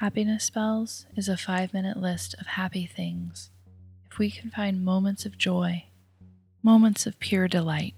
[0.00, 3.50] Happiness Spells is a five minute list of happy things.
[4.10, 5.86] If we can find moments of joy,
[6.62, 7.94] moments of pure delight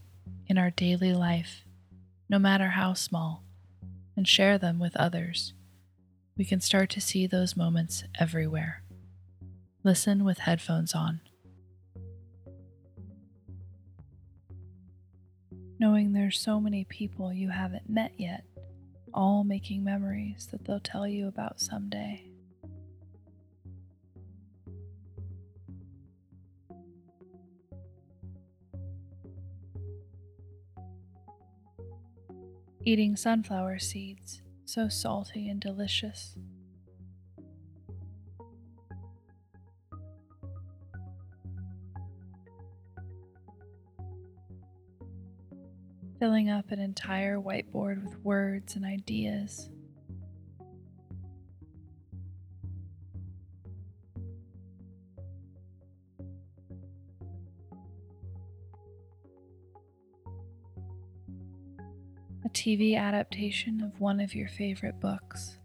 [0.46, 1.65] in our daily life,
[2.29, 3.42] no matter how small,
[4.15, 5.54] and share them with others,
[6.37, 8.85] we can start to see those moments everywhere.
[9.83, 11.21] Listen with headphones on.
[15.80, 18.45] Knowing there's so many people you haven't met yet,
[19.19, 22.25] all making memories that they'll tell you about someday.
[32.85, 36.37] Eating sunflower seeds, so salty and delicious.
[46.19, 49.71] Filling up an entire whiteboard with words and ideas.
[62.45, 65.58] A TV adaptation of one of your favorite books.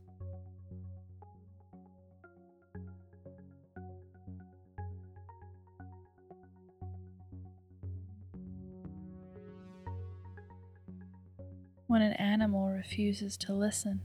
[11.94, 14.02] When an animal refuses to listen,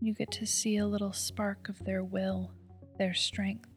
[0.00, 2.52] you get to see a little spark of their will,
[2.98, 3.68] their strength.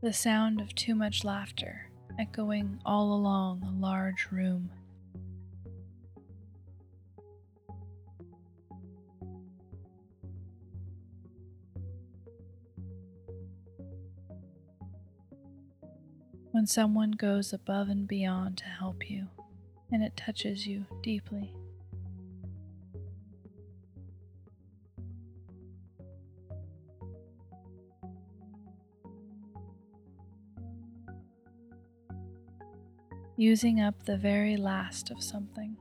[0.00, 4.70] The sound of too much laughter echoing all along a large room.
[16.58, 19.28] When someone goes above and beyond to help you
[19.92, 21.54] and it touches you deeply.
[33.36, 35.77] Using up the very last of something.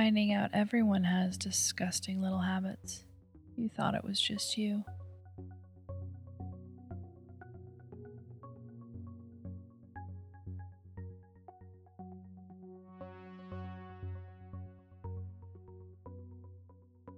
[0.00, 3.04] Finding out everyone has disgusting little habits.
[3.58, 4.82] You thought it was just you.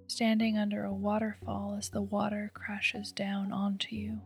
[0.09, 4.19] Standing under a waterfall as the water crashes down onto you.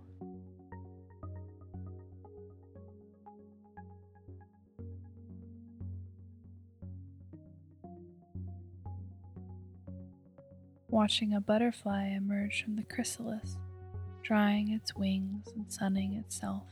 [10.96, 13.58] Watching a butterfly emerge from the chrysalis,
[14.22, 16.62] drying its wings and sunning itself.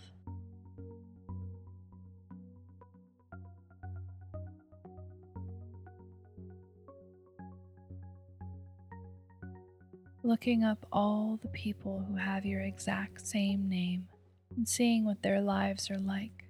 [10.23, 14.09] Looking up all the people who have your exact same name
[14.57, 16.44] and seeing what their lives are like.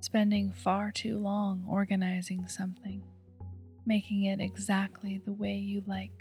[0.00, 3.02] Spending far too long organizing something,
[3.86, 6.12] making it exactly the way you like.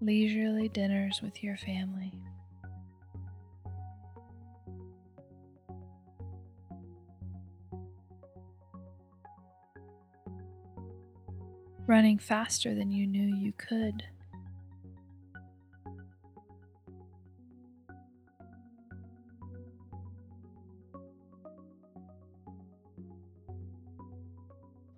[0.00, 2.12] Leisurely dinners with your family.
[11.86, 14.02] Running faster than you knew you could.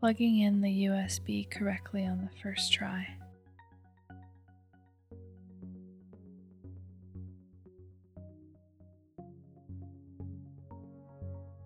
[0.00, 3.06] Plugging in the USB correctly on the first try.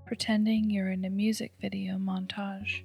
[0.07, 2.83] Pretending you're in a music video montage.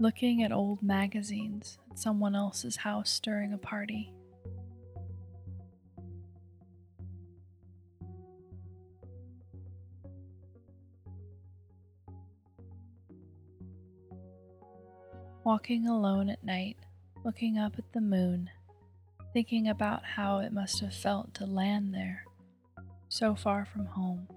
[0.00, 4.12] Looking at old magazines at someone else's house during a party.
[15.42, 16.76] walking alone at night,
[17.24, 18.48] looking up at the moon,
[19.32, 22.24] thinking about how it must have felt to land there,
[23.08, 24.28] so far from home.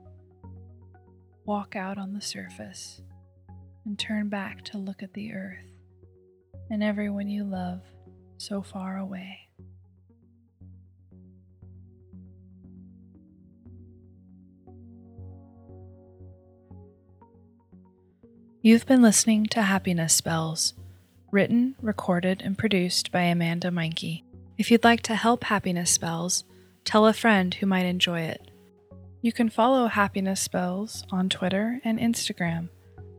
[1.46, 3.02] Walk out on the surface
[3.86, 5.74] and turn back to look at the earth
[6.70, 7.82] and everyone you love
[8.38, 9.40] so far away.
[18.62, 20.74] You've been listening to Happiness Spells,
[21.32, 24.24] written, recorded, and produced by Amanda Meinke.
[24.58, 26.46] If you'd like to help Happiness Spells,
[26.86, 28.52] tell a friend who might enjoy it.
[29.22, 32.70] You can follow Happiness Spells on Twitter and Instagram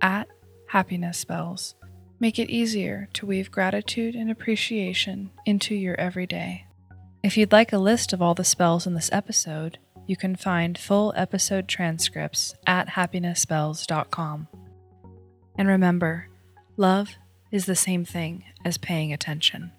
[0.01, 0.29] at
[0.75, 1.77] Happiness Spells.
[2.19, 6.67] Make it easier to weave gratitude and appreciation into your everyday.
[7.23, 9.79] If you'd like a list of all the spells in this episode,
[10.09, 14.49] you can find full episode transcripts at happinessspells.com.
[15.57, 16.27] And remember,
[16.77, 17.19] love
[17.53, 19.71] is the same thing as paying attention.